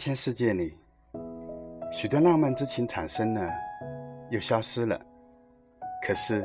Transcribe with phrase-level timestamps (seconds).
[0.00, 0.78] 千世界里，
[1.92, 3.52] 许多浪漫之情产生了，
[4.30, 4.98] 又消失了。
[6.02, 6.42] 可是，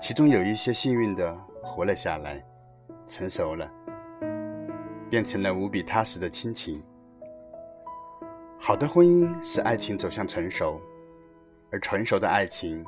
[0.00, 2.42] 其中有一些幸运的活了下来，
[3.06, 3.70] 成熟了，
[5.10, 6.82] 变成了无比踏实的亲情。
[8.58, 10.80] 好的婚姻使爱情走向成熟，
[11.70, 12.82] 而成熟的爱情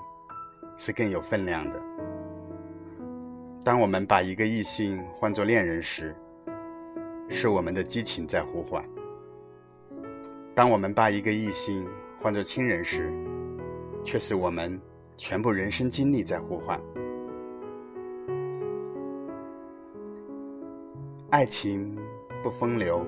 [0.79, 1.79] 是更有分量的。
[3.63, 6.17] 当我们把一个异性换作恋人时，
[7.29, 8.83] 是我们的激情在呼唤；
[10.61, 11.89] 当我们把一个异性
[12.21, 13.11] 换作亲人时，
[14.05, 14.79] 却是我们
[15.17, 16.79] 全部人生经历在呼唤。
[21.31, 21.97] 爱情
[22.43, 23.07] 不风流。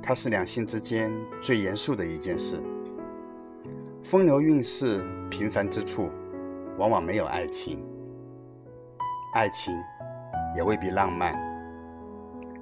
[0.00, 2.62] 它是两性之间最严肃的一件事。
[4.04, 6.10] 风流韵事平凡之处，
[6.78, 7.84] 往往没有爱情。
[9.34, 9.74] 爱情
[10.56, 11.34] 也未必浪漫。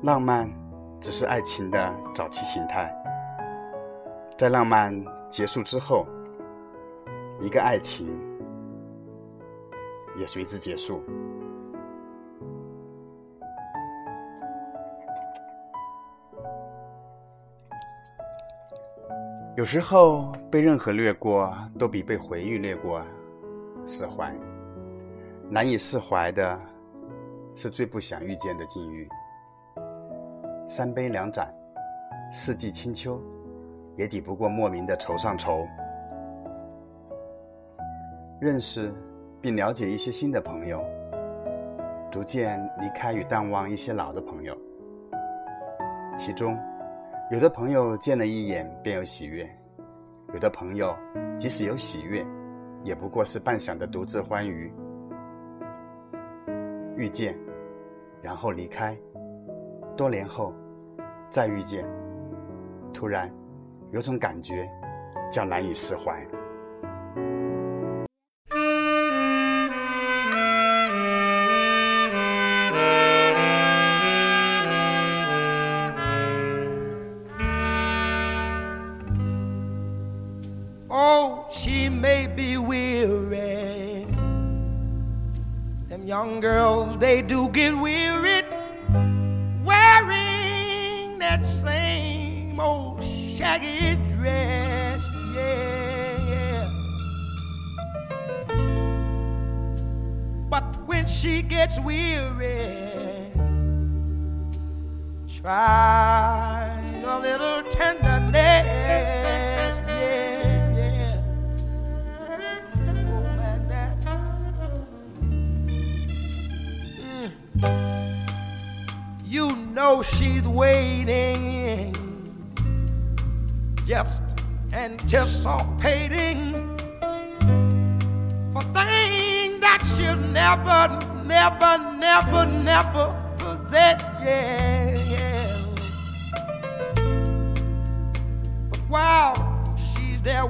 [0.05, 0.51] 浪漫
[0.99, 2.97] 只是爱情的早期形态。
[4.41, 4.91] 在浪漫
[5.29, 6.07] 结束之后，
[7.43, 8.09] 一个爱情
[10.17, 11.03] 也随之结束。
[19.59, 23.05] 有时候被任何掠过，都比被回忆掠过
[23.85, 24.35] 释怀。
[25.51, 26.59] 难以释怀的，
[27.55, 29.07] 是最不想遇见的境遇。
[30.67, 31.55] 三杯两盏，
[32.33, 33.21] 四季清秋，
[34.01, 35.69] 也抵不过莫名的愁上愁。
[38.41, 38.91] 认识
[39.43, 40.83] 并了解一些新的朋友，
[42.11, 44.57] 逐渐离开与淡忘一些老的朋友，
[46.17, 46.59] 其中。
[47.31, 49.49] 有的朋友见了一眼便有喜悦，
[50.33, 50.97] 有的朋友
[51.37, 52.27] 即使有喜悦，
[52.83, 54.73] 也不过是半晌的独自欢愉。
[56.97, 57.39] 遇见，
[58.23, 58.97] 然后离开，
[59.95, 60.53] 多年后
[61.29, 61.87] 再遇见，
[62.93, 63.31] 突然
[63.93, 64.71] 有种感觉
[65.31, 66.25] 叫难以释怀。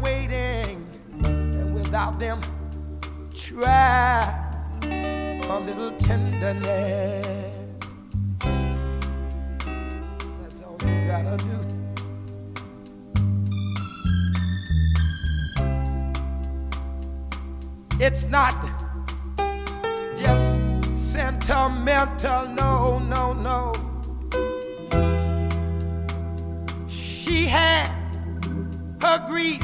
[0.03, 0.87] Waiting,
[1.25, 2.41] and without them,
[3.35, 4.35] try
[4.83, 7.57] a little tenderness.
[10.43, 11.59] That's all you gotta do.
[17.99, 18.55] It's not
[20.17, 20.57] just
[20.95, 23.75] sentimental, no, no, no.
[26.89, 27.91] She has
[29.03, 29.63] her grief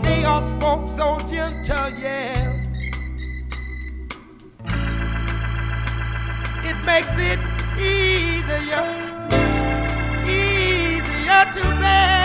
[0.03, 2.51] they all spoke so gentle, yeah.
[6.69, 7.39] It makes it
[7.79, 8.87] easier,
[10.25, 12.22] easier to bear.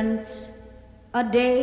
[0.00, 0.48] deliverance,
[1.14, 1.59] a day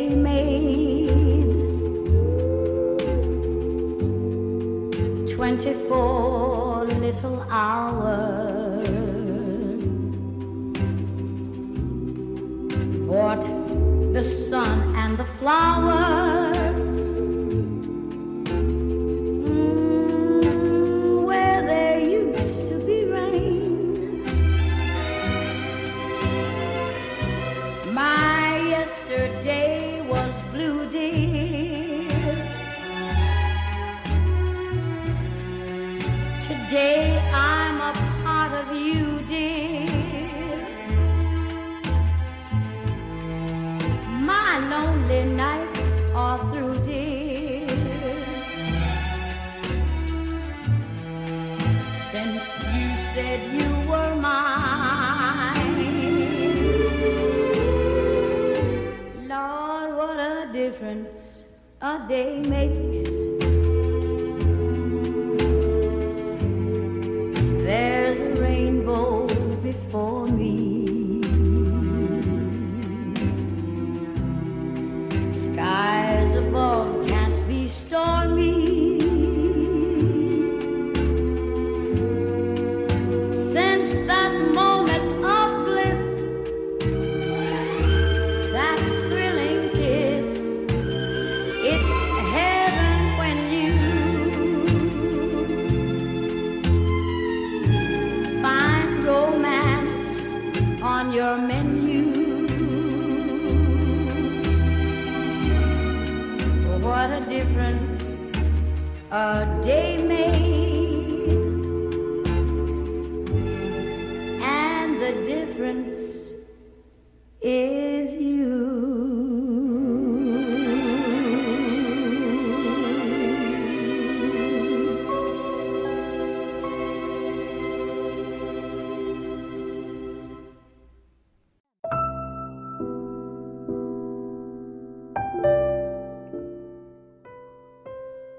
[62.36, 63.27] makes.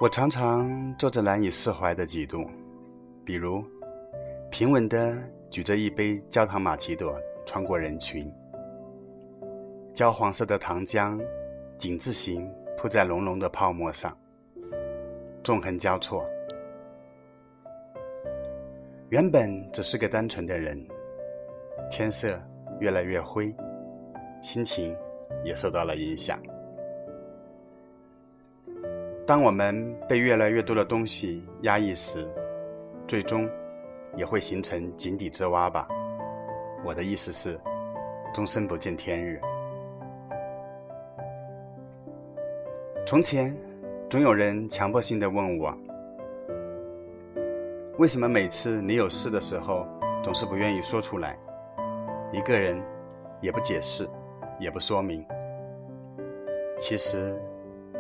[0.10, 2.44] 我常常做着难以释怀的举动，
[3.24, 3.64] 比如
[4.50, 5.16] 平稳地
[5.52, 7.16] 举着一杯焦糖玛奇朵
[7.46, 8.28] 穿过人群，
[9.94, 11.24] 焦黄色的糖浆
[11.78, 14.18] 井字形铺在浓浓的泡沫上，
[15.44, 16.26] 纵横交错。
[19.10, 20.84] 原本只是个单纯的人，
[21.92, 22.36] 天色
[22.80, 23.56] 越来越灰，
[24.42, 24.98] 心情
[25.46, 26.42] 也受到了影响。
[29.30, 32.28] 当我们被越来越多的东西压抑时，
[33.08, 33.48] 最终
[34.16, 35.88] 也会形成井底之蛙吧。
[36.84, 37.56] 我的意思是，
[38.34, 39.40] 终身不见天日。
[43.06, 43.56] 从前，
[44.10, 45.78] 总有人强迫性的问我，
[48.00, 49.86] 为什么每次你有事的时候，
[50.24, 51.38] 总是不愿意说出来，
[52.34, 52.82] 一个人
[53.42, 54.10] 也不解释，
[54.60, 55.24] 也不说明。
[56.80, 57.40] 其实，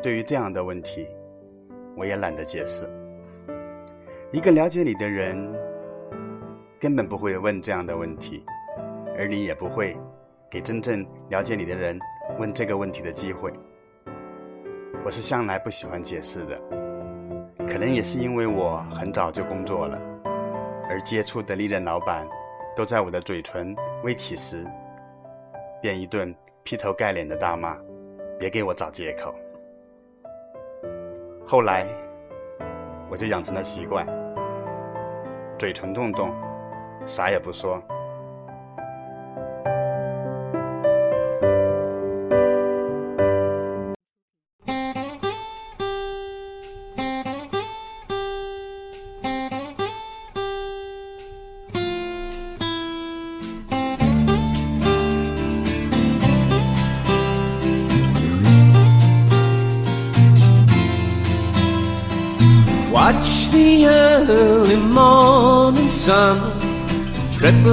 [0.01, 1.07] 对于这样的问题，
[1.95, 2.89] 我也懒得解释。
[4.31, 5.51] 一个了解你的人，
[6.79, 8.45] 根本不会问这样的问题，
[9.17, 9.97] 而你也不会
[10.49, 11.99] 给真正了解你的人
[12.37, 13.51] 问这个问题的机会。
[15.03, 16.59] 我是向来不喜欢解释的，
[17.67, 19.99] 可能也是因为我很早就工作了，
[20.89, 22.27] 而接触的历任老板
[22.75, 24.65] 都在我的嘴唇微起时，
[25.81, 27.77] 便一顿劈头盖脸的大骂，
[28.37, 29.33] 别给我找借口。
[31.51, 31.87] 后来，
[33.09, 34.05] 我就养成了习惯，
[35.57, 36.31] 嘴唇动动，
[37.07, 37.81] 啥也不说。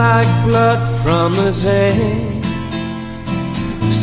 [0.08, 1.98] Like blood from a day.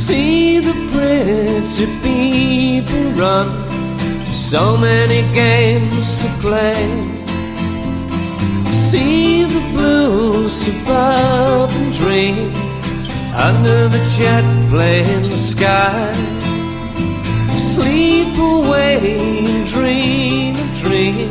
[0.03, 3.47] See the pretty people run,
[4.51, 6.83] so many games to play.
[8.89, 12.37] See the blue suburban dream
[13.47, 16.11] under the jet plane sky.
[17.73, 18.97] Sleep away,
[19.73, 21.29] dream a dream.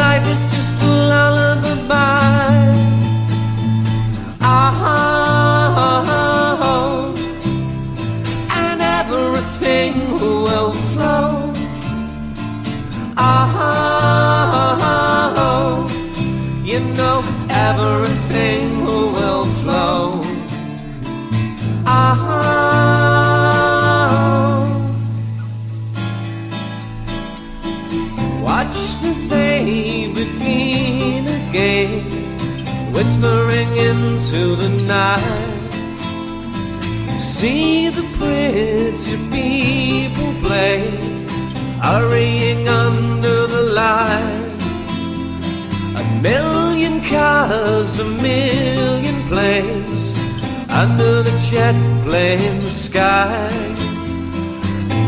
[0.00, 2.97] Life is just a lullaby.
[4.40, 6.04] Oh,
[8.50, 11.52] and everything will flow.
[13.16, 14.26] Oh,
[16.64, 18.07] you know everything.
[32.98, 35.70] Whispering into the night.
[37.20, 40.80] See the pretty people play,
[41.80, 44.60] hurrying under the light.
[46.02, 50.04] A million cars, a million planes,
[50.82, 53.46] under the jet plane sky.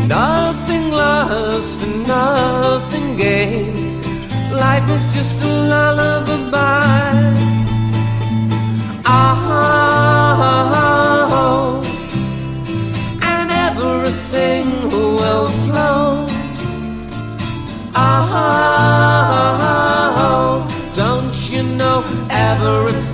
[0.07, 4.05] Nothing lost and nothing gained.
[4.63, 7.60] Life is just a lullaby.
[9.05, 10.71] Ah,
[13.23, 16.25] and everything will flow.
[17.95, 19.47] Ah,
[20.95, 23.10] don't you know everything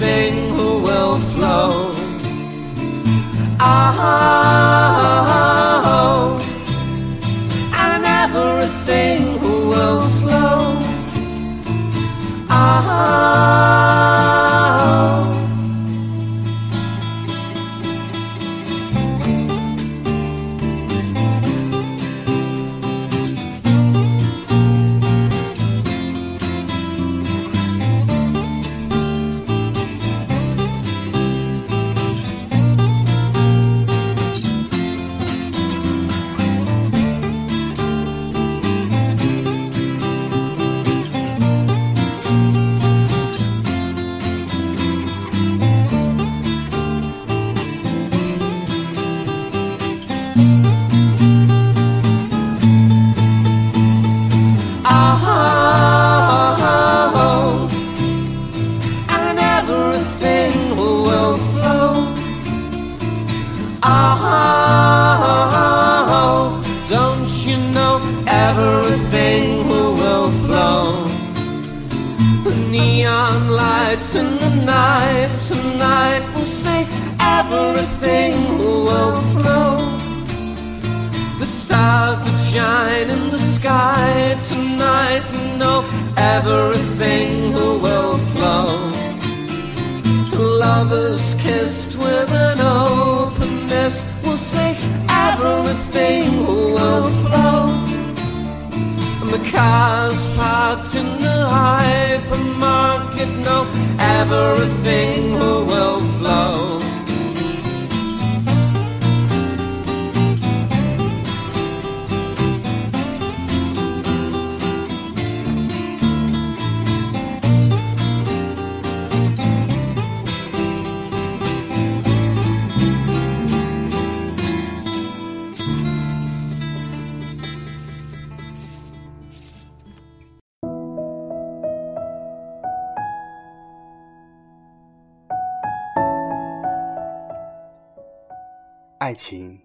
[139.18, 139.60] 情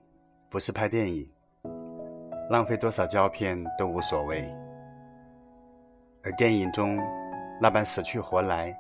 [0.48, 1.30] 不是拍电影，
[2.48, 4.50] 浪费多少胶片都无所谓。
[6.24, 6.98] 而电影中
[7.60, 8.74] 那般死去活来、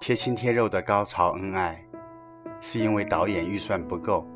[0.00, 1.78] 贴心贴肉的高潮恩爱，
[2.58, 4.26] 是因为导演预算不够，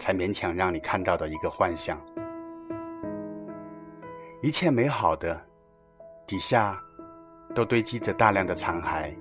[0.00, 1.96] 才勉强让你看到的一个幻象。
[4.42, 5.40] 一切美好的
[6.26, 6.76] 底下，
[7.54, 9.14] 都堆积着大量的残骸；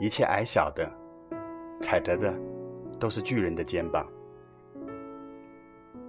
[0.00, 0.92] 一切矮小的，
[1.80, 2.45] 踩着的。
[2.98, 4.06] 都是巨人的肩膀。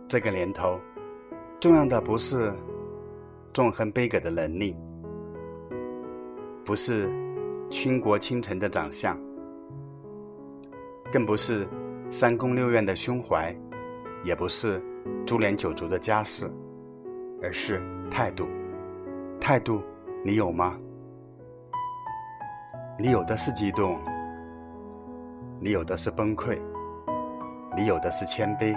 [0.07, 0.79] 这个年头，
[1.59, 2.53] 重要的不是
[3.53, 4.75] 纵横悲歌的能力，
[6.63, 7.09] 不是
[7.69, 9.19] 倾国倾城的长相，
[11.11, 11.67] 更不是
[12.09, 13.53] 三宫六院的胸怀，
[14.23, 14.81] 也不是
[15.25, 16.49] 株连九族的家世，
[17.41, 18.47] 而是态度。
[19.39, 19.81] 态度，
[20.23, 20.79] 你有吗？
[22.97, 23.99] 你有的是激动，
[25.59, 26.57] 你有的是崩溃。
[27.77, 28.75] 你有的是谦卑，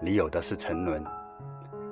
[0.00, 1.04] 你有的是沉沦，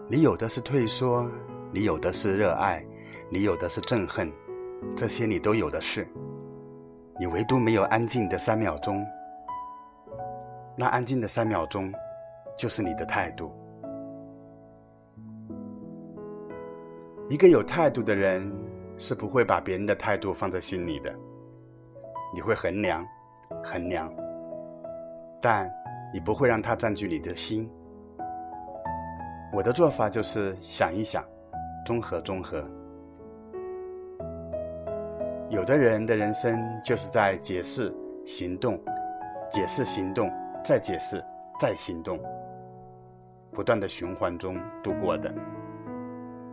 [0.08, 1.30] 你有的是退缩，
[1.70, 2.82] 你有的是热爱，
[3.30, 4.32] 你有的是憎恨，
[4.96, 6.08] 这些你都有的是。
[7.20, 9.06] 你唯独没有安静的三秒钟，
[10.75, 11.92] 那安静的三秒钟，
[12.56, 13.52] 就是你的态度。
[17.28, 18.50] 一个有态度的人
[18.96, 21.14] 是不会把别人的态度放在心里的，
[22.35, 23.06] 你会衡量，
[23.62, 24.11] 衡量，
[25.42, 25.70] 但。
[26.16, 27.70] 你不会让它占据你的心。
[29.52, 31.23] 我的做法就是想一想，
[31.85, 32.66] 综合综合。
[35.50, 37.94] 有的人的人生就是在解释、
[38.25, 38.82] 行动、
[39.50, 40.32] 解释、行动，
[40.64, 41.23] 再解释、
[41.61, 42.18] 再行动，
[43.52, 45.30] 不断的循环中度过的。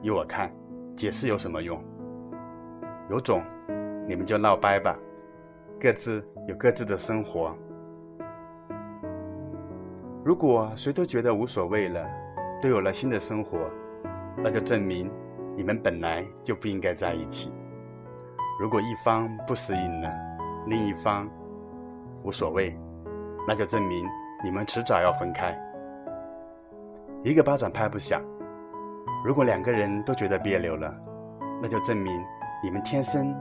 [0.01, 0.51] 依我看，
[0.93, 1.81] 解释有什么用？
[3.09, 3.41] 有种，
[4.09, 4.99] 你们就闹掰吧，
[5.79, 7.55] 各自有各自的生活。
[10.25, 12.07] 如果谁都觉得无所谓了，
[12.61, 13.69] 都有了新的生活，
[14.37, 15.11] 那就证明
[15.57, 17.51] 你们本来就不应该在一起。
[18.57, 20.09] 如果一方不适应了，
[20.65, 21.29] 另一方
[22.23, 22.73] 无所谓，
[23.45, 24.05] 那就证明
[24.41, 25.53] 你们迟早要分开。
[27.21, 28.21] 一个巴掌拍不响。
[29.25, 30.95] 如果两个人都觉得别扭了，
[31.61, 32.23] 那就证明
[32.63, 33.35] 你们天生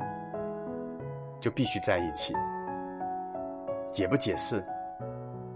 [1.40, 2.34] 就必须在一起。
[3.92, 4.64] 解不解释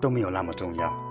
[0.00, 1.05] 都没有那么重要。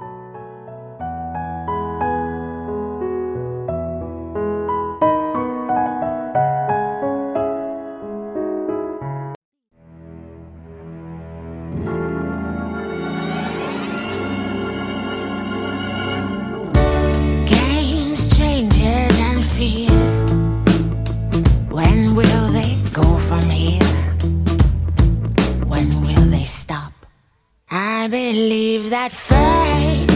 [28.05, 30.11] I believe that fate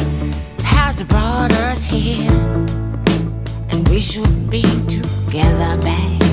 [0.63, 2.29] has brought us here,
[3.71, 6.28] and we should be together, babe.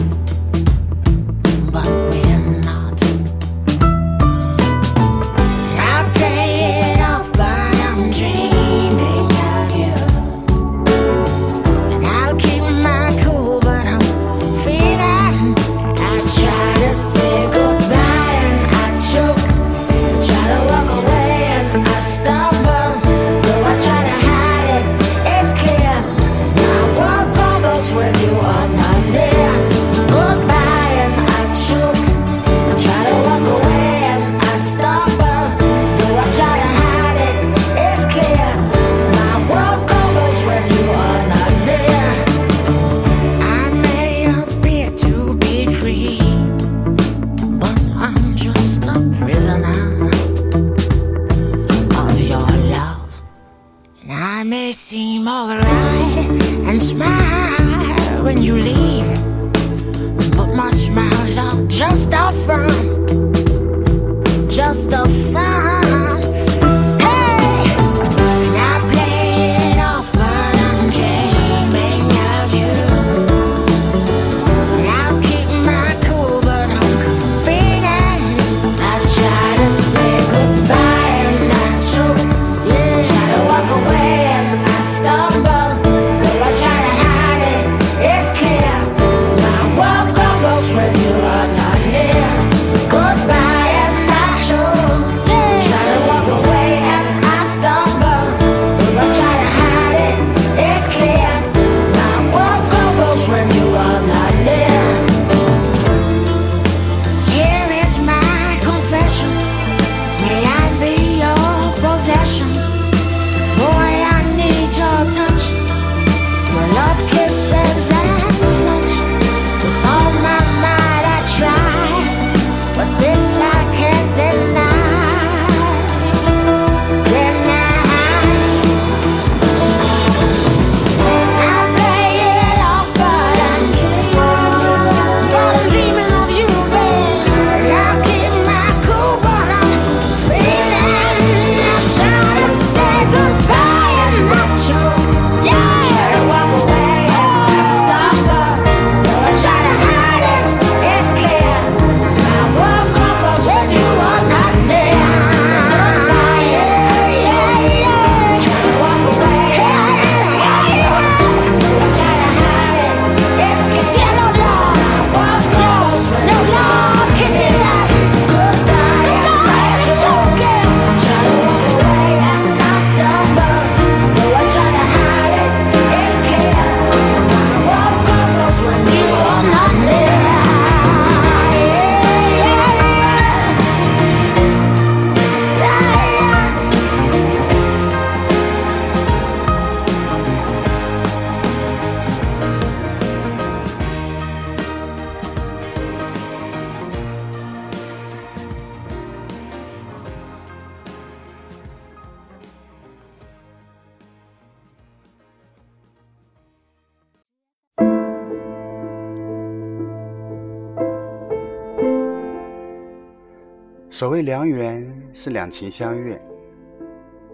[213.97, 216.21] 所谓良缘是两情相悦，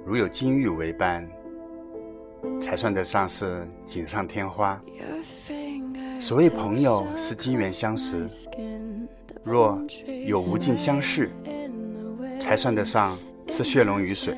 [0.07, 1.29] 如有金玉为伴，
[2.61, 4.81] 才算得上是锦上添花。
[6.21, 8.29] 所谓朋友是机缘相识，
[9.43, 9.77] 若
[10.25, 11.33] 有无尽相识，
[12.39, 14.33] 才算得上是血浓于水。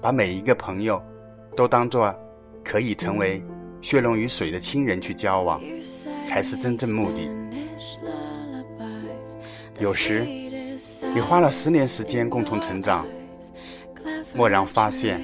[0.00, 1.02] 把每一个朋友
[1.56, 2.14] 都当作
[2.64, 3.42] 可以成为
[3.82, 5.60] 血浓于水的亲人去交往，
[6.22, 7.28] 才是真正目的。
[9.80, 10.24] 有时，
[11.14, 13.06] 你花了十年时间共同成长，
[14.34, 15.20] 蓦然发现，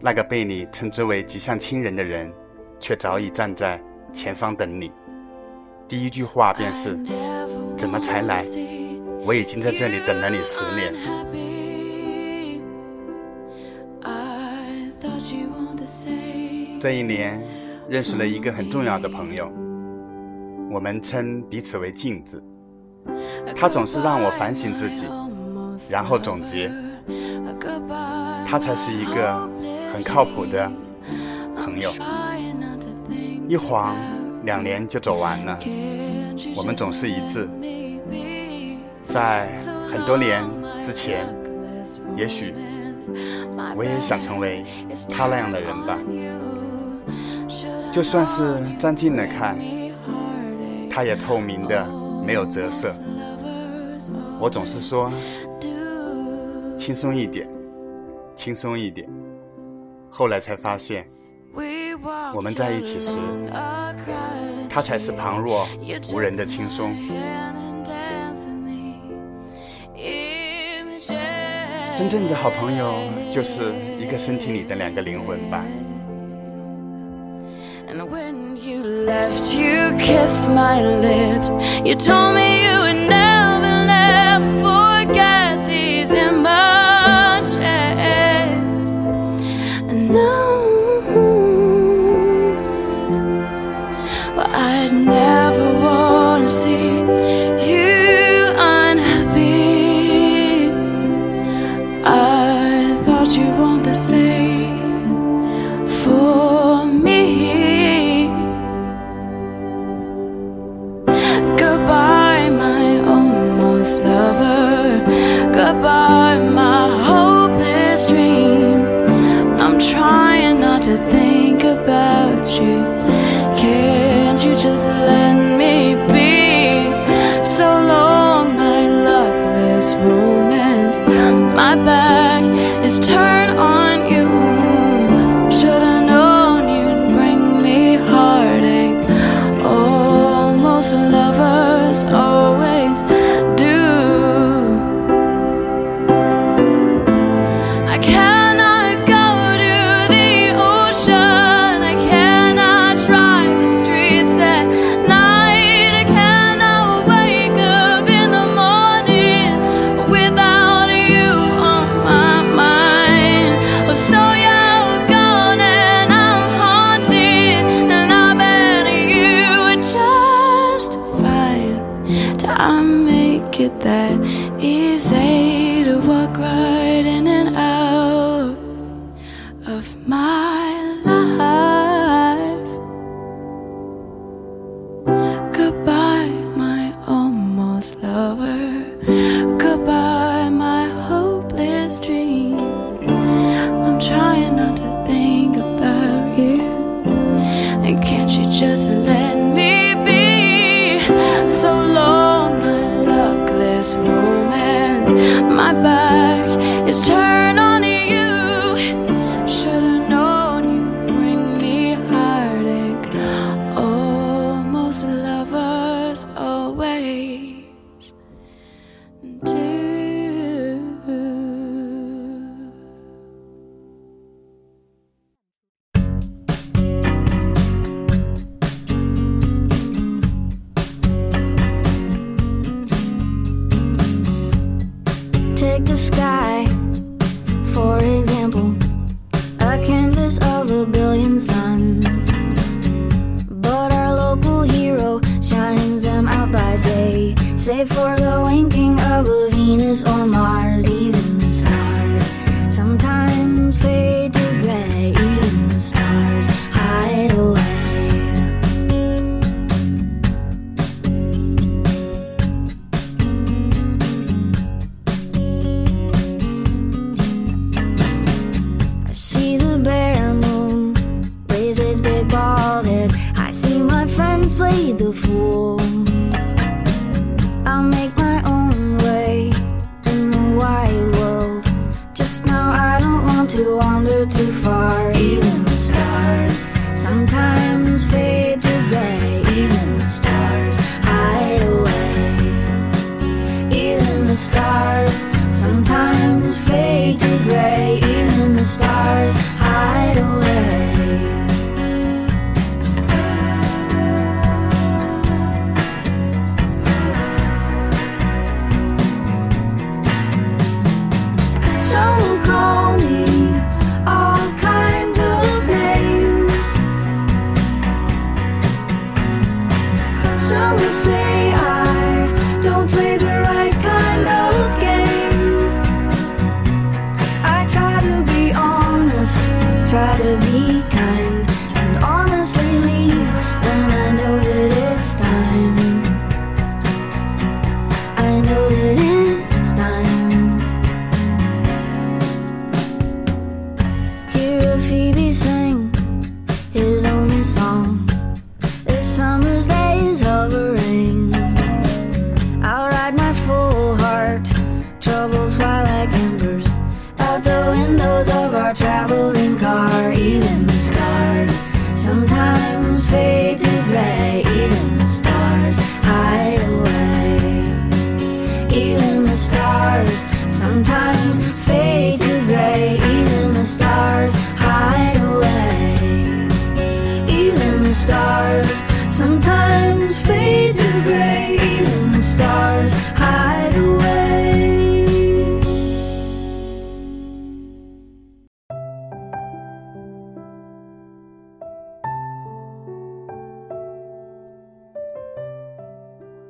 [0.00, 2.32] 那个被你称之为极像亲人的人，
[2.80, 3.78] 却早已站在
[4.14, 4.90] 前方等你。
[5.86, 6.98] 第一句话便是
[7.76, 8.42] ：“怎么才来？
[9.26, 10.94] 我已经在这里等了你十年。”
[16.80, 17.42] 这一年，
[17.88, 19.52] 认识了一个很重要的朋友，
[20.70, 22.42] 我们称彼此为镜子。
[23.54, 25.04] 他总是让我反省自己，
[25.90, 26.70] 然后总结。
[28.46, 29.48] 他才是一个
[29.92, 30.70] 很靠谱的
[31.56, 31.90] 朋友。
[33.48, 33.96] 一晃
[34.44, 35.58] 两年就走完了，
[36.56, 37.48] 我们总是一致。
[39.08, 39.52] 在
[39.90, 40.42] 很多年
[40.80, 41.26] 之前，
[42.16, 42.54] 也许
[43.76, 44.64] 我也想成为
[45.10, 45.98] 他那样的人吧。
[47.92, 49.58] 就算是站近了看，
[50.88, 52.03] 他也透明的。
[52.24, 52.90] 没有折射，
[54.40, 55.12] 我总是说
[56.76, 57.46] 轻松一点，
[58.34, 59.08] 轻松一点。
[60.08, 61.06] 后来才发现，
[62.34, 63.18] 我们在一起时，
[64.68, 65.66] 他才是旁若
[66.12, 66.94] 无人的轻松。
[71.96, 72.94] 真正的好朋友，
[73.30, 75.64] 就是一个身体里的两个灵魂吧。
[79.04, 81.50] Left, you kissed my lips.
[81.84, 83.43] You told me you would never,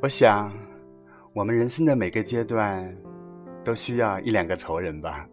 [0.04, 0.52] 我想，
[1.32, 2.94] 我们人生的每个阶段
[3.64, 5.26] 都需要一两个仇人吧，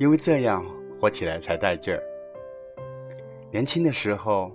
[0.00, 0.66] 因为这样
[1.00, 2.02] 活起来才带劲儿。
[3.52, 4.50] 年轻的时候，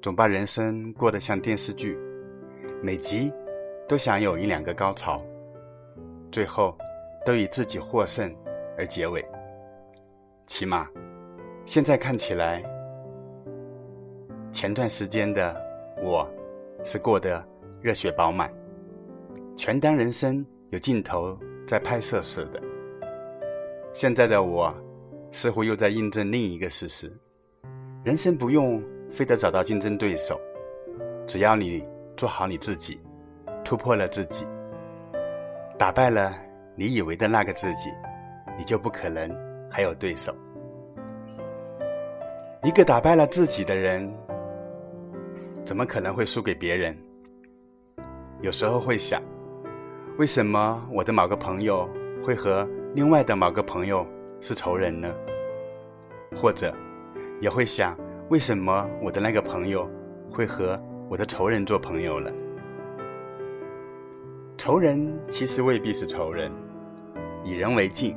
[0.00, 1.98] 总把人生过得像电视剧，
[2.82, 3.30] 每集
[3.86, 5.22] 都想有一两个高潮，
[6.32, 6.74] 最后
[7.26, 8.34] 都以自己获胜
[8.78, 9.22] 而结尾。
[10.46, 10.88] 起码，
[11.66, 12.64] 现在看起来，
[14.50, 15.54] 前段时间的
[16.02, 16.26] 我
[16.82, 17.46] 是过得
[17.82, 18.50] 热血饱满。
[19.60, 22.58] 全当人生有镜头在拍摄似的。
[23.92, 24.74] 现在的我，
[25.32, 27.12] 似乎又在印证另一个事实：
[28.02, 30.40] 人生不用非得找到竞争对手，
[31.26, 32.98] 只要你做好你自己，
[33.62, 34.46] 突破了自己，
[35.76, 36.34] 打败了
[36.74, 37.90] 你以为的那个自己，
[38.56, 39.30] 你就不可能
[39.70, 40.34] 还有对手。
[42.62, 44.10] 一个打败了自己的人，
[45.66, 46.96] 怎么可能会输给别人？
[48.40, 49.22] 有时候会想。
[50.20, 51.88] 为什么我的某个朋友
[52.22, 54.06] 会和另外的某个朋友
[54.38, 55.10] 是仇人呢？
[56.36, 56.76] 或者
[57.40, 57.96] 也会想，
[58.28, 59.88] 为什么我的那个朋友
[60.30, 60.78] 会和
[61.08, 62.30] 我的仇人做朋友了？
[64.58, 66.52] 仇人其实未必是仇人，
[67.42, 68.14] 以人为镜，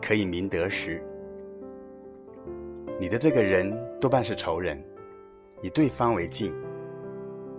[0.00, 1.02] 可以明得失。
[2.96, 4.80] 你的这个人多半是仇人，
[5.62, 6.54] 以对方为镜，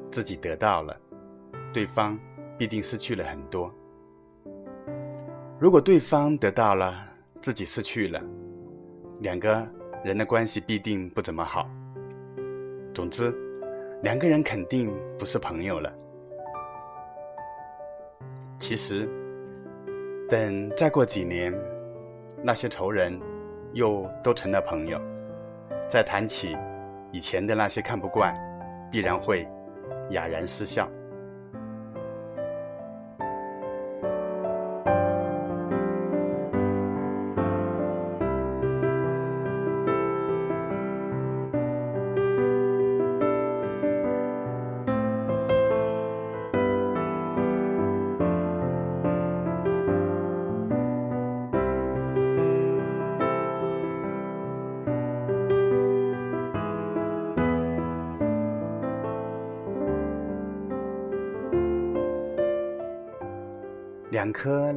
[0.09, 0.97] 自己得到了，
[1.73, 2.17] 对方。
[2.57, 3.73] 必定失去了很多。
[5.59, 7.05] 如果对方得到了，
[7.41, 8.21] 自己失去了，
[9.21, 9.67] 两个
[10.03, 11.69] 人的关系必定不怎么好。
[12.93, 13.33] 总之，
[14.03, 15.93] 两个人肯定不是朋友了。
[18.59, 19.09] 其实，
[20.29, 21.53] 等再过几年，
[22.41, 23.19] 那些仇人
[23.73, 24.99] 又都成了朋友，
[25.89, 26.55] 再谈起
[27.11, 28.33] 以前的那些看不惯，
[28.91, 29.47] 必然会
[30.11, 30.89] 哑然失笑。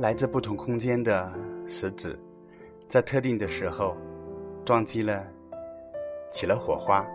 [0.00, 1.32] 来自不同空间的
[1.66, 2.18] 石子，
[2.88, 3.96] 在特定的时候
[4.64, 5.26] 撞击了，
[6.30, 7.06] 起了火花，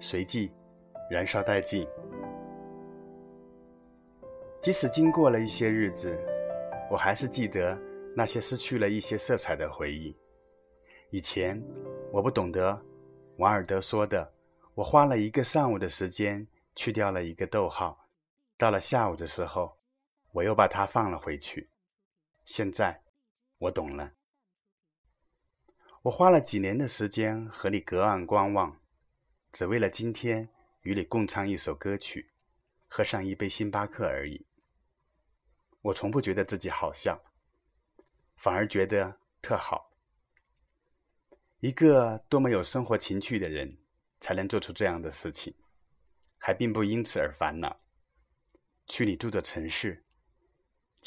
[0.00, 0.52] 随即
[1.10, 1.86] 燃烧殆尽。
[4.60, 6.18] 即使经过了一些日子，
[6.90, 7.78] 我还是记得
[8.16, 10.16] 那些失去了一些色彩的回忆。
[11.10, 11.62] 以前
[12.12, 12.80] 我不懂得
[13.36, 14.32] 王尔德说的
[14.74, 17.98] ：“我花了一个上午的时间去掉了一个逗号，
[18.56, 19.76] 到了下午的时候。”
[20.32, 21.70] 我又把它放了回去。
[22.48, 23.02] 现在，
[23.58, 24.14] 我懂了。
[26.04, 28.80] 我花了几年的时间和你隔岸观望，
[29.52, 30.48] 只为了今天
[30.80, 32.32] 与你共唱一首歌曲，
[32.86, 34.46] 喝上一杯星巴克而已。
[35.82, 37.22] 我从不觉得自己好笑，
[38.36, 39.92] 反而觉得特好。
[41.60, 43.76] 一个多么有生活情趣的人，
[44.20, 45.54] 才能做出这样的事情，
[46.38, 47.82] 还并不因此而烦恼。
[48.86, 50.06] 去你住的城市。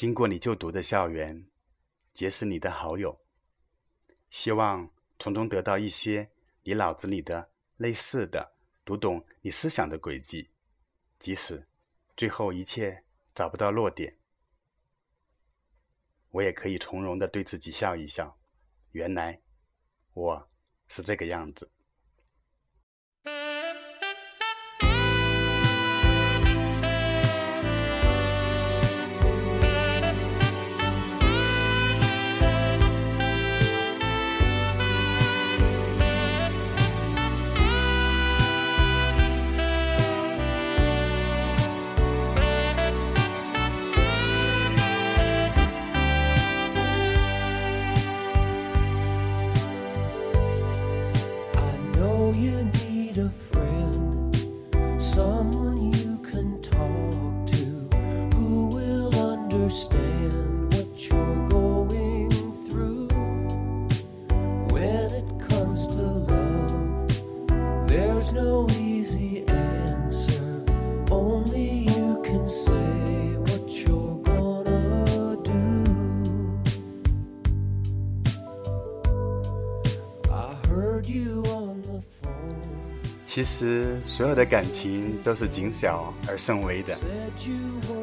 [0.02, 1.48] 经过你就读的校园，
[2.12, 3.20] 结识你的好友，
[4.30, 6.32] 希望从中得到一些
[6.64, 10.50] 你脑子里的类似的、读懂你思想的轨迹，
[11.20, 11.68] 即使
[12.16, 14.18] 最后一切找不到落点，
[16.30, 18.36] 我也可以从容的对自己笑一笑。
[18.90, 19.40] 原来
[20.14, 20.50] 我
[20.88, 21.70] 是这个样子。
[83.34, 86.94] 其实，所有的感情都是谨小而慎微的，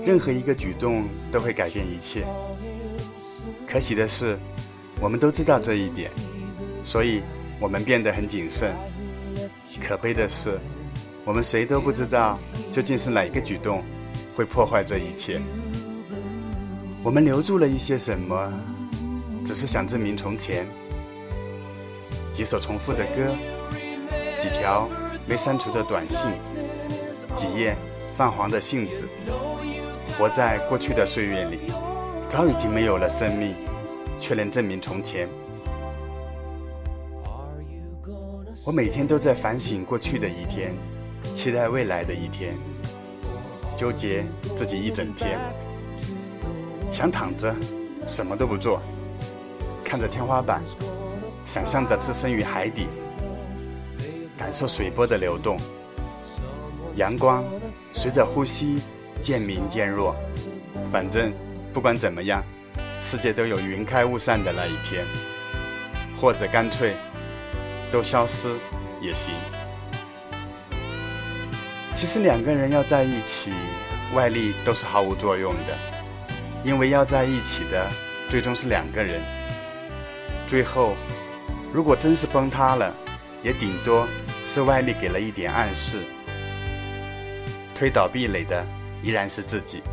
[0.03, 2.25] 任何一个举动都会改变一切。
[3.67, 4.39] 可喜的是，
[4.99, 6.09] 我们都知道这一点，
[6.83, 7.21] 所以
[7.59, 8.73] 我们变得很谨慎。
[9.87, 10.59] 可悲的是，
[11.23, 12.39] 我们谁都不知道
[12.71, 13.83] 究竟是哪一个举动
[14.35, 15.39] 会破坏这一切。
[17.03, 18.51] 我们留住了一些什么，
[19.45, 20.65] 只是想证明从前。
[22.31, 23.35] 几首重复的歌，
[24.39, 24.89] 几条
[25.29, 26.31] 没删除的短信，
[27.35, 27.77] 几页
[28.15, 29.07] 泛黄的信纸，
[30.17, 31.71] 活在过去的岁月里，
[32.27, 33.53] 早已经没有了生命，
[34.17, 35.29] 却能证明从前。
[38.65, 40.73] 我每天都在反省过去的一天，
[41.31, 42.57] 期待未来的一天，
[43.75, 45.37] 纠结自己一整天，
[46.91, 47.55] 想躺着
[48.07, 48.81] 什么都不做，
[49.83, 50.63] 看着天花板。
[51.45, 52.87] 想象着置身于海底，
[54.39, 55.57] 感受水波的流动，
[56.95, 57.43] 阳光
[57.91, 58.81] 随着呼吸
[59.19, 60.15] 渐明渐弱。
[60.89, 61.33] 反正
[61.73, 62.41] 不管怎么样，
[63.01, 65.05] 世界都有云开雾散的那一天，
[66.21, 66.95] 或者干脆
[67.91, 68.55] 都消失
[69.01, 69.33] 也行。
[71.93, 73.51] 其实两个人要在一起，
[74.15, 75.77] 外力都是毫无作用的，
[76.63, 77.91] 因为要在一起的
[78.29, 79.21] 最终是两个人，
[80.47, 80.95] 最后。
[81.71, 82.91] 如果真是崩塌了，
[83.43, 84.07] 也顶多
[84.51, 86.03] 是外力给了一点暗示，
[87.75, 88.65] 推倒壁垒的
[89.03, 89.83] 依然是自己。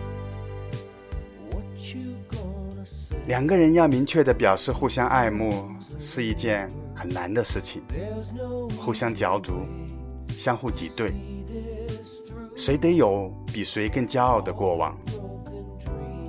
[3.26, 7.82] 两个人要明确的表示互相爱慕，是一件很难的事情。
[8.80, 9.66] 互相角逐，
[10.38, 11.12] 相互挤兑，
[12.57, 14.98] 谁得有比谁更骄傲的过往。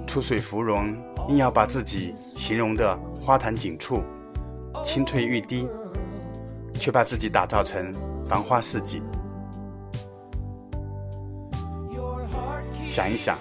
[0.05, 0.97] 出水芙蓉，
[1.29, 4.03] 硬要把自己形容的花坛锦簇。
[4.83, 5.65] 青翠欲滴，
[6.73, 7.89] 却把自己打造成
[8.27, 9.01] 繁花似锦。
[12.87, 13.37] 想一想，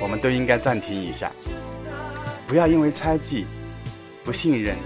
[0.00, 1.30] 我们都应该暂停一下，
[2.46, 3.46] 不要因为猜忌、
[4.24, 4.76] 不信任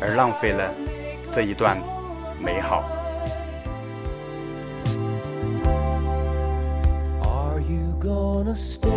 [0.00, 0.72] 而浪费了
[1.30, 1.78] 这一段
[2.40, 2.82] 美好。
[7.22, 8.93] Are you gonna stay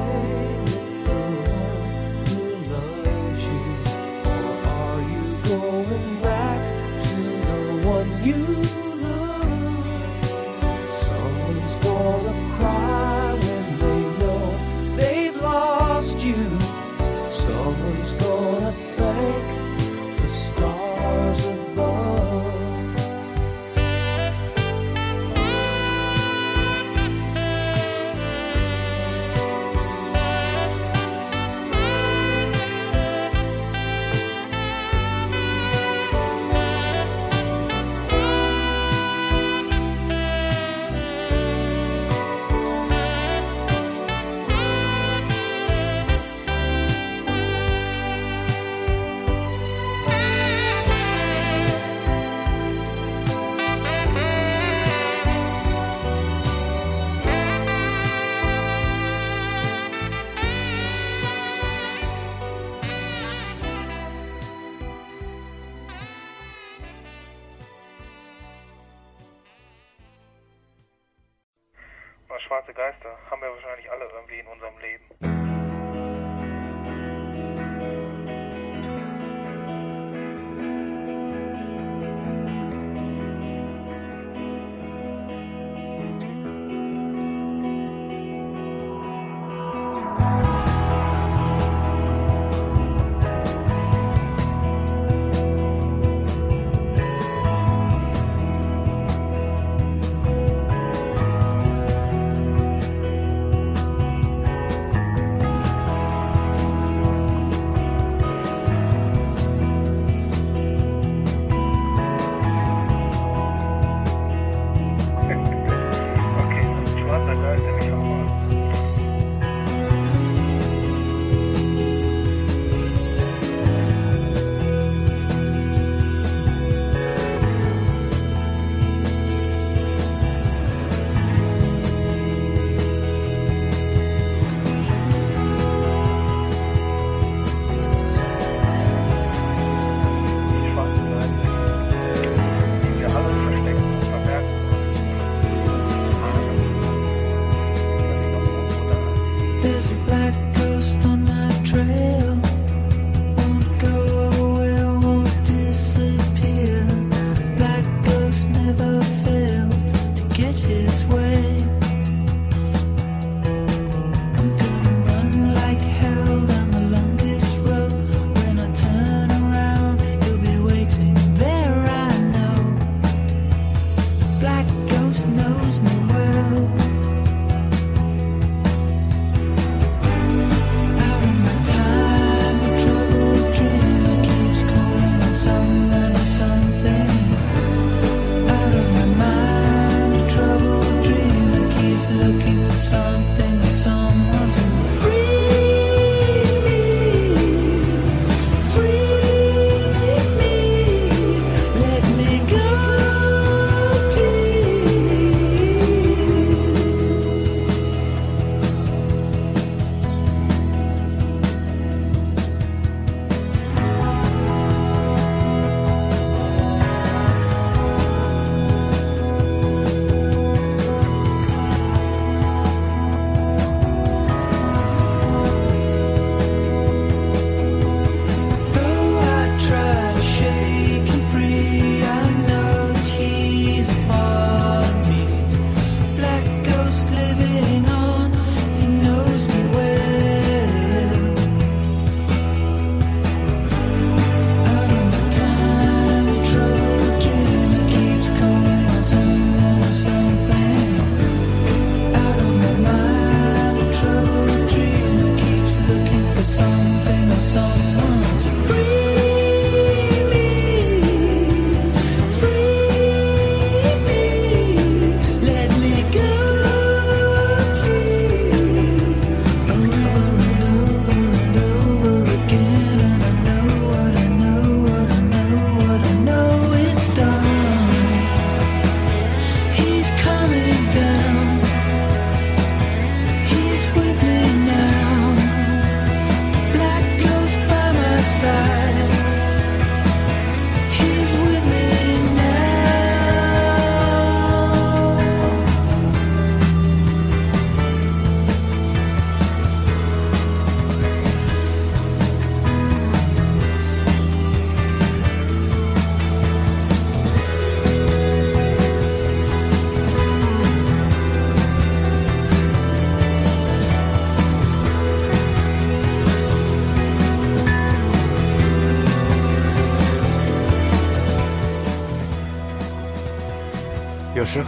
[73.57, 75.26] wahrscheinlich alle irgendwie in unserem Leben.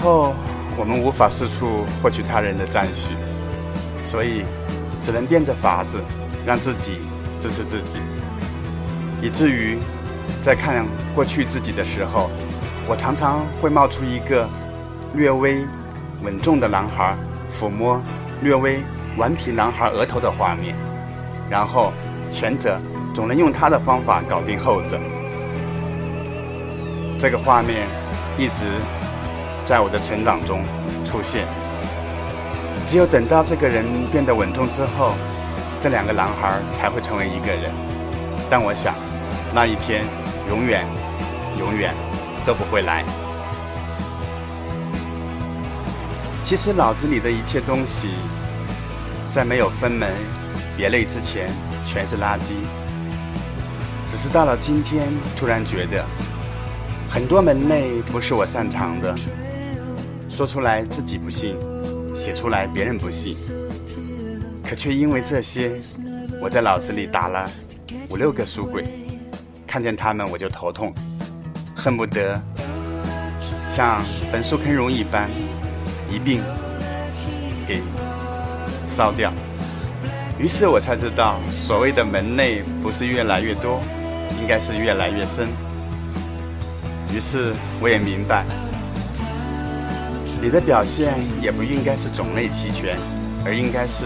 [0.02, 0.34] 后
[0.78, 3.10] 我们无法四处获取他人的赞许，
[4.06, 4.44] 所以
[5.02, 6.00] 只能变着法子
[6.46, 7.00] 让自己
[7.40, 8.00] 支持自己，
[9.22, 9.78] 以至于
[10.42, 12.30] 在看过去自己的时候，
[12.88, 14.48] 我常常会冒出一个
[15.14, 15.66] 略微
[16.24, 17.16] 稳重的男孩
[17.52, 18.02] 抚摸
[18.42, 18.80] 略微
[19.18, 20.74] 顽皮男孩额头的画面，
[21.50, 21.92] 然后
[22.32, 22.80] 前者
[23.14, 24.98] 总能用他的方法搞定后者。
[27.20, 27.86] 这个画面
[28.38, 28.66] 一直
[29.70, 30.64] 在我的成长中
[31.06, 31.46] 出现。
[32.88, 35.14] 只有等到这个人变得稳重之后，
[35.80, 37.72] 这两个男孩才会成为一个人。
[38.50, 38.96] 但我想，
[39.54, 40.04] 那一天
[40.50, 40.84] 永远、
[41.60, 41.94] 永远
[42.48, 43.06] 都不会来。
[46.44, 48.10] 其实脑子里的一切东西，
[49.30, 50.12] 在没有分门
[50.76, 51.48] 别类之前，
[51.86, 52.54] 全是垃圾。
[54.08, 55.06] 只是到了今天，
[55.38, 56.04] 突然觉得，
[57.08, 59.16] 很多门类不是我擅长的，
[60.40, 61.54] 说出来自己不信，
[62.16, 63.36] 写出来别人不信，
[64.64, 65.70] 可却因为这些，
[66.42, 67.52] 我在脑子里打了
[68.10, 68.86] 五六个书柜，
[69.68, 70.94] 看见他们我就头痛，
[71.76, 72.42] 恨不得
[73.68, 75.30] 像焚书坑儒一般，
[76.10, 76.42] 一并
[77.68, 77.82] 给
[78.88, 79.34] 烧掉。
[80.40, 83.82] 于是我才知道，所谓的门类不是越来越多，
[84.42, 85.50] 应该是越来越深。
[87.14, 88.46] 于是我也明白，
[90.42, 92.98] 你的表现也不应该是种类齐全，
[93.46, 94.06] 而应该是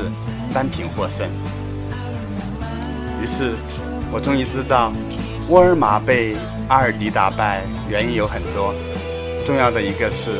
[0.53, 1.27] 单品获胜。
[3.21, 3.53] 于是，
[4.11, 4.91] 我终于知道，
[5.49, 6.35] 沃尔玛被
[6.67, 8.73] 阿尔迪打败原因有很多，
[9.45, 10.31] 重要的一个是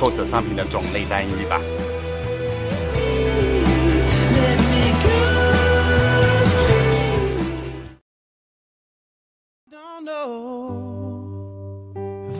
[0.00, 1.60] 后者商品的种类单一吧。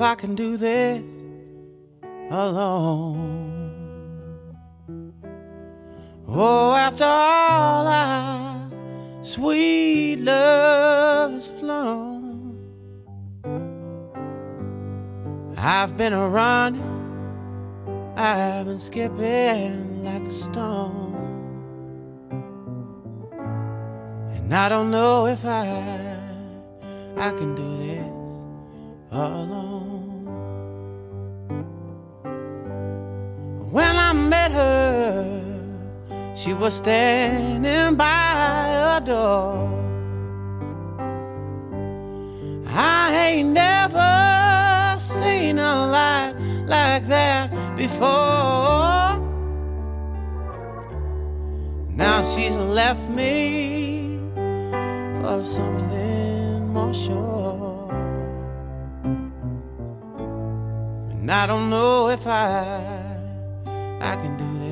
[0.04, 1.00] I can do this
[2.32, 3.52] alone.
[6.26, 8.70] Oh, after all our
[9.20, 12.56] sweet love has flown,
[15.58, 16.82] I've been a running,
[18.16, 21.10] I've been skipping like a stone.
[24.34, 26.18] And I don't know if I
[27.16, 28.06] I can do this
[29.10, 30.11] alone.
[34.32, 39.68] Met her, she was standing by a door.
[42.66, 46.34] I ain't never seen a light
[46.66, 47.44] like that
[47.76, 49.10] before.
[52.02, 54.18] Now she's left me
[55.20, 57.90] for something more sure.
[61.12, 63.11] And I don't know if I
[64.02, 64.71] I can do this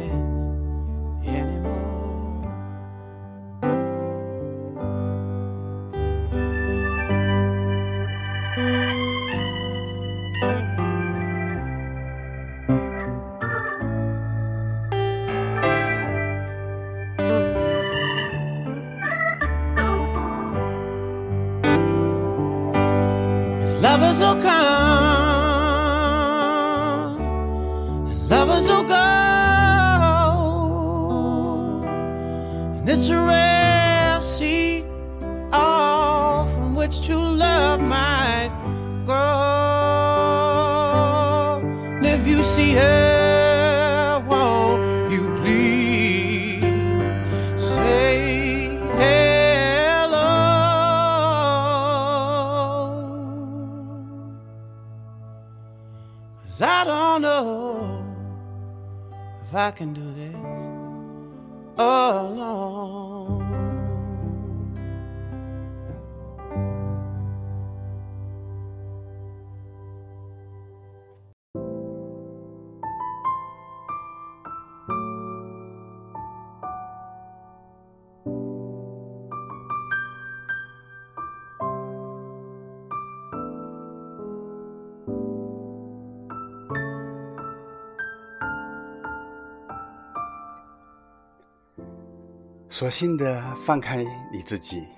[92.80, 94.02] 索性的放开
[94.32, 94.88] 你自己。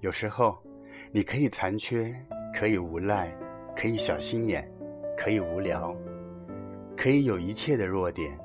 [0.00, 0.58] 有时候，
[1.12, 2.12] 你可以残缺，
[2.52, 3.32] 可以无赖，
[3.76, 4.68] 可以小心眼，
[5.16, 5.94] 可以无聊，
[6.96, 8.36] 可以有一切的弱点，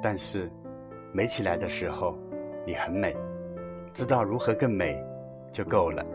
[0.00, 0.48] 但是，
[1.12, 2.16] 美起来的时候，
[2.64, 3.12] 你很美，
[3.92, 4.96] 知道如何更美，
[5.50, 6.06] 就够了。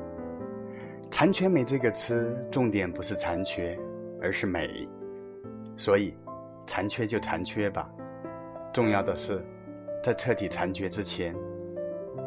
[1.10, 3.78] 残缺美这个词，重点不是残缺，
[4.22, 4.88] 而是美。
[5.76, 6.16] 所以，
[6.66, 7.92] 残缺就残缺吧。
[8.72, 9.46] 重要的是，
[10.02, 11.36] 在彻底残缺之前，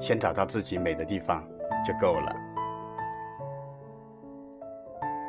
[0.00, 1.44] 先找到自己美的地方
[1.84, 2.36] 就够了。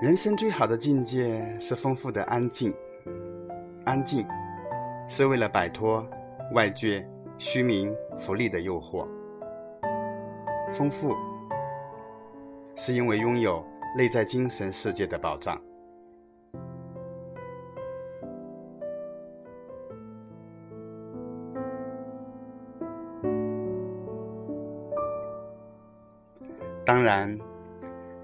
[0.01, 2.73] 人生最好的境界是丰富的安静。
[3.85, 4.27] 安静，
[5.07, 6.07] 是为了摆脱
[6.53, 9.07] 外界虚名浮利的诱惑。
[10.71, 11.15] 丰富，
[12.75, 13.65] 是因为拥有
[13.97, 15.59] 内在精神世界的保障。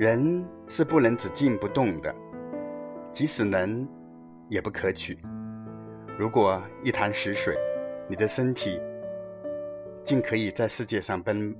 [0.02, 2.12] 人是不能只静不动的，
[3.14, 3.88] 即使能，
[4.50, 5.16] 也不可取。
[6.18, 7.56] 如果一潭死水，
[8.10, 8.82] 你的身体
[10.04, 11.56] 竟可以在世界上奔，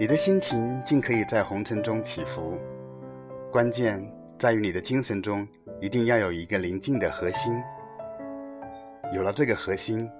[0.00, 2.58] 你的心情竟可以在红尘中起伏。
[3.52, 4.02] 关键
[4.38, 5.46] 在于你的精神中
[5.82, 7.52] 一定要有一个宁静的核心。
[9.14, 10.10] 有了这个核心，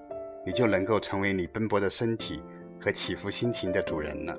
[0.45, 2.43] 你就能够成为你奔波的身体
[2.79, 4.39] 和起伏心情的主人了。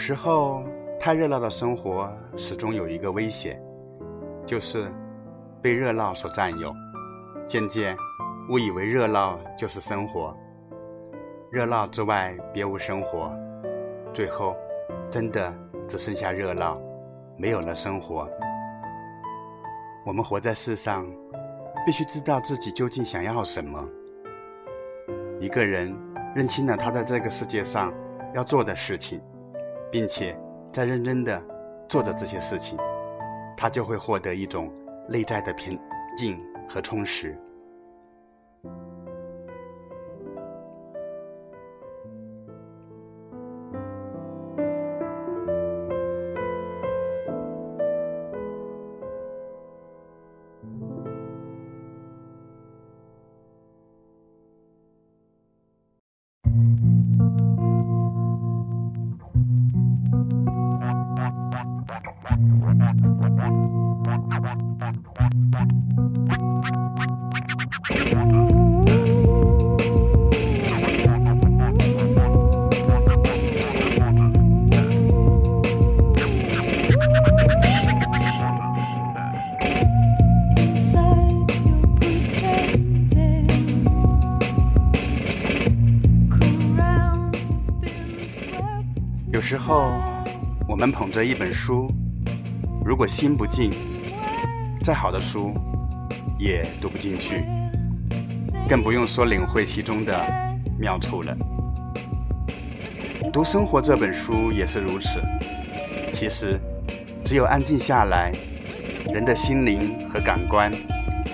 [0.00, 0.64] 有时候，
[0.98, 3.62] 太热闹的生活始终有一个危险，
[4.46, 4.90] 就是
[5.60, 6.74] 被热闹所占有，
[7.46, 7.94] 渐渐
[8.48, 10.34] 误以为热闹就是生活，
[11.50, 13.30] 热闹之外别无生活，
[14.10, 14.56] 最后
[15.10, 15.54] 真的
[15.86, 16.80] 只剩下热闹，
[17.36, 18.26] 没有了生活。
[20.06, 21.06] 我们活在世上，
[21.84, 23.86] 必须知道自己究竟想要什么。
[25.38, 25.94] 一个人
[26.34, 27.92] 认清了他在这个世界上
[28.34, 29.20] 要做的事情。
[29.90, 30.38] 并且
[30.72, 31.42] 在认真的
[31.88, 32.78] 做着这些事情，
[33.56, 34.72] 他就会获得一种
[35.08, 35.78] 内在的平
[36.16, 37.36] 静和充实。
[90.80, 91.86] 我们捧着一本书，
[92.86, 93.70] 如果心不静，
[94.82, 95.52] 再好的书
[96.38, 97.44] 也读不进去，
[98.66, 100.18] 更不用说领会其中的
[100.78, 101.36] 妙处了。
[103.30, 105.20] 读《生活》这本书也是如此。
[106.10, 106.58] 其实，
[107.26, 108.32] 只有安静下来，
[109.12, 110.72] 人的心灵和感官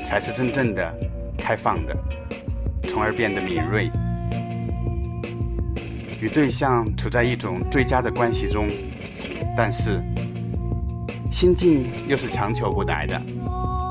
[0.05, 0.93] 才是真正的
[1.39, 1.97] 开放的，
[2.83, 3.93] 从而变得敏锐。
[6.21, 8.67] 与对象处在一种最佳的关系中，
[9.57, 10.03] 但是
[11.33, 13.21] 心境又是强求不来的，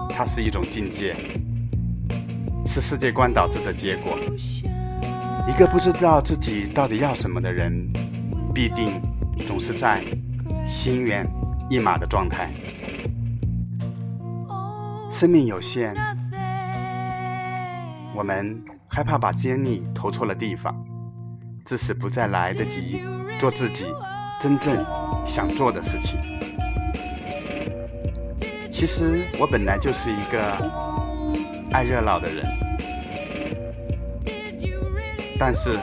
[0.10, 1.16] 它是一种境界，
[2.68, 4.18] 是世界观导致的结果。
[5.48, 7.92] 一个不知道自己到底要什么的人，
[8.54, 9.02] 必定
[9.48, 10.04] 总是在
[10.66, 11.28] 心猿
[11.70, 12.52] 意马的状态。
[15.10, 15.96] 生命有限，
[18.16, 20.76] 我们害怕把精力投错了地方。
[21.66, 23.02] 致使不再来得及
[23.40, 23.86] 做自己
[24.46, 24.86] 真正
[25.26, 26.20] 想做的事情。
[28.70, 30.40] 其实我本来就是一个
[31.72, 32.46] 爱热闹的人，
[35.40, 35.80] 但是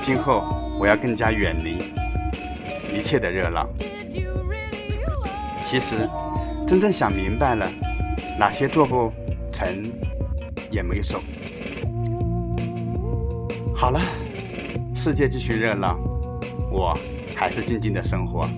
[0.00, 0.44] 今后
[0.78, 1.92] 我要更加远离
[2.96, 3.68] 一切的热闹。
[5.64, 6.08] 其实，
[6.68, 7.68] 真正想明白了，
[8.38, 9.12] 哪些做不
[9.52, 9.90] 成，
[10.70, 11.20] 也没手。
[13.74, 14.00] 好了，
[14.94, 15.98] 世界继续热闹，
[16.70, 16.96] 我
[17.34, 18.48] 还是静静的生活。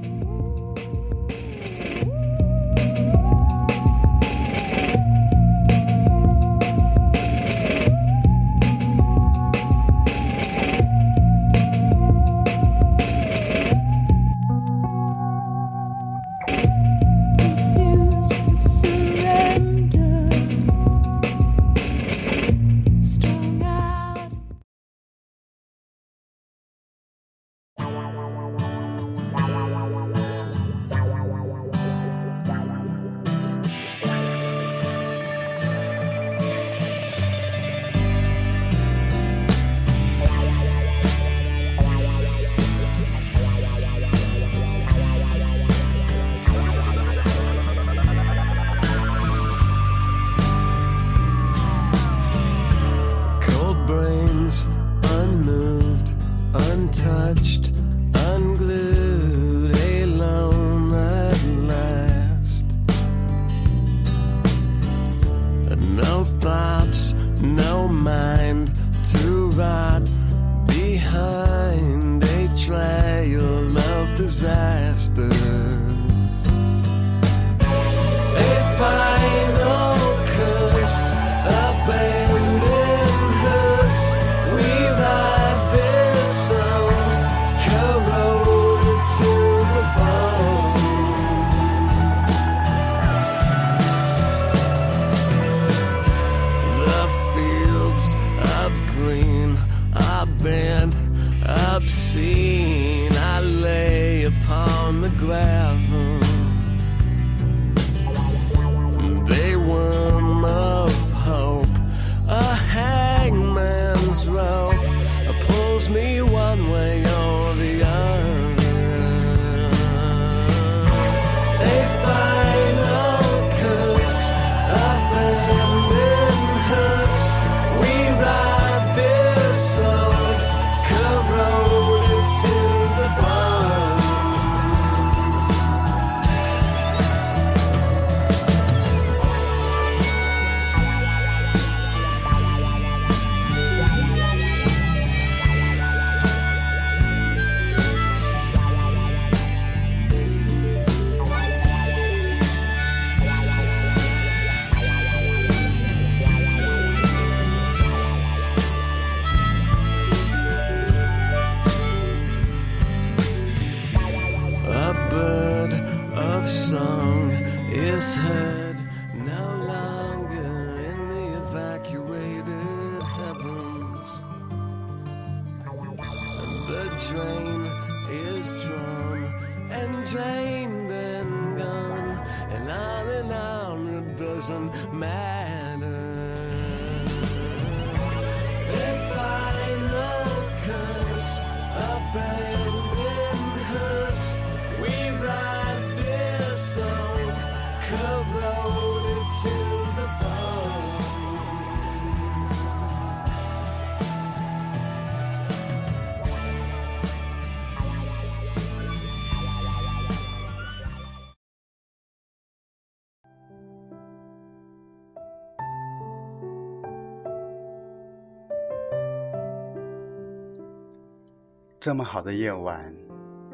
[221.86, 222.92] 这么好的夜晚，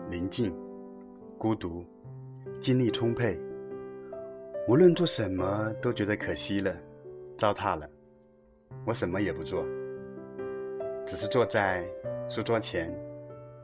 [0.09, 0.57] 宁静、
[1.37, 1.85] 孤独，
[2.63, 3.39] 精力充沛，
[4.67, 6.75] 无论做什么都觉得可惜了，
[7.37, 7.87] 糟蹋了。
[8.87, 9.63] 我什么也不做，
[11.05, 11.87] 只是坐在
[12.27, 12.91] 书桌前，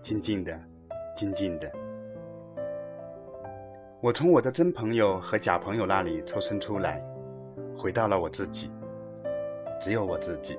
[0.03, 0.61] 静静的，
[1.17, 1.73] 静静的。
[4.03, 7.03] 我从我的真朋友和假朋友那里抽身出来，
[7.75, 8.71] 回到了我自己，
[9.81, 10.59] 只有我自己。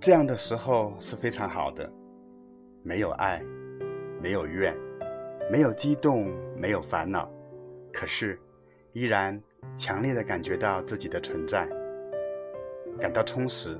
[0.00, 1.92] 这样的时候是非常好的，
[2.86, 3.42] 没有爱，
[4.22, 4.72] 没有怨，
[5.50, 7.28] 没有激动，没有烦恼，
[7.92, 8.38] 可是
[8.92, 9.42] 依然
[9.76, 11.68] 强烈的感觉到自己的存在，
[13.00, 13.76] 感到充实。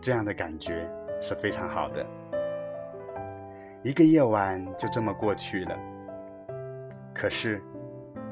[0.00, 0.88] 这样的感觉
[1.20, 2.06] 是非常好的。
[3.82, 5.76] 一个夜晚就这么过去了，
[7.12, 7.60] 可是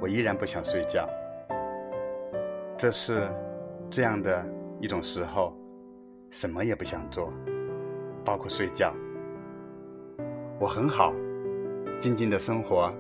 [0.01, 1.09] 我依然不想睡觉。
[2.77, 3.29] 这是
[3.91, 4.47] 这样的
[4.79, 5.53] 一种时候，
[6.31, 7.33] 什么也不想做，
[8.25, 8.95] 包括睡觉。
[10.61, 11.12] 我很好，
[12.00, 12.92] 静静的生活。